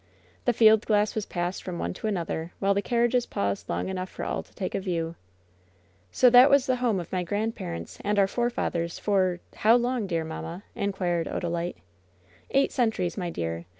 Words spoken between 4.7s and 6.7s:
a view. "So that was